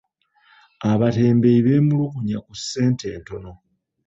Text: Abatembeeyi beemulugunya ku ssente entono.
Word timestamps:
Abatembeeyi 0.91 1.59
beemulugunya 1.65 2.37
ku 2.45 2.53
ssente 2.59 3.03
entono. 3.15 3.51